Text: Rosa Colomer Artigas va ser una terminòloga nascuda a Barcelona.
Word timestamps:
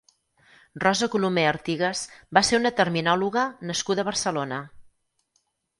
Rosa 0.83 1.09
Colomer 1.15 1.43
Artigas 1.51 2.01
va 2.39 2.45
ser 2.49 2.61
una 2.63 2.73
terminòloga 2.81 3.47
nascuda 3.73 4.07
a 4.07 4.13
Barcelona. 4.13 4.63